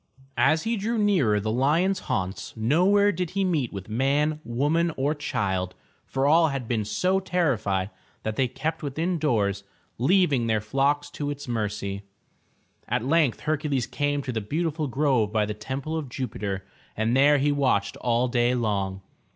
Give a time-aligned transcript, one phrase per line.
[0.39, 5.13] As he drew nearer the lion's haunts, nowhere did he meet with man, woman or
[5.13, 5.75] child,
[6.07, 7.91] for all had been so terrified,
[8.23, 9.63] that they kept within doors,
[9.99, 12.01] leaving their flocks to its mercy.
[12.87, 16.65] At length Her cules came to the beautiful grove by the Temple of Jupiter
[16.97, 19.03] and there he watched all day long.